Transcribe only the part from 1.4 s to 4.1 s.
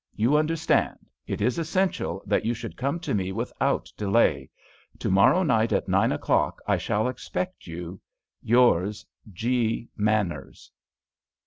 is essential that you should come to me without